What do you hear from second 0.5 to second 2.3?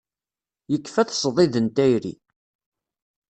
Yekfa-t ṣṣdid n tayri.